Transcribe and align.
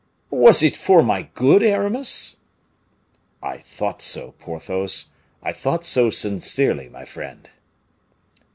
"Was 0.31 0.63
it 0.63 0.75
for 0.75 1.03
my 1.03 1.29
good, 1.35 1.61
Aramis?" 1.61 2.37
"I 3.43 3.57
thought 3.59 4.01
so, 4.01 4.31
Porthos; 4.39 5.11
I 5.43 5.53
thought 5.53 5.85
so 5.85 6.09
sincerely, 6.09 6.89
my 6.89 7.05
friend." 7.05 7.47